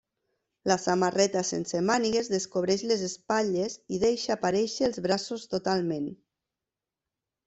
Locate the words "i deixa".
3.97-4.33